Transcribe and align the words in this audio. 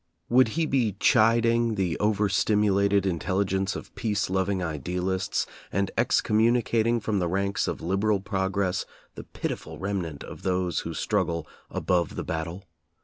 Would 0.29 0.47
he 0.57 0.65
be 0.65 0.93
chiding 0.93 1.75
the 1.75 1.95
over 1.99 2.27
stimulated 2.27 3.03
intelli 3.03 3.45
gence 3.45 3.75
of 3.75 3.93
peace 3.93 4.31
loving 4.31 4.63
idealists, 4.63 5.45
and 5.71 5.91
excommuni 5.95 6.63
cating 6.65 7.03
from 7.03 7.19
the 7.19 7.27
ranks 7.27 7.67
of 7.67 7.81
liberal 7.81 8.19
progress 8.19 8.87
the 9.13 9.25
piti 9.25 9.53
ful 9.57 9.77
remnant 9.77 10.23
of 10.23 10.41
those 10.41 10.79
who 10.79 10.95
struggle 10.95 11.45
"above 11.69 12.15
the 12.15 12.23
bat 12.23 12.45
tle"? 12.45 12.63